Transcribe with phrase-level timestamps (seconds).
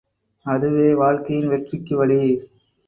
[0.45, 2.21] அதுவே வாழ்க்கையின் வெற்றிக்குவழி!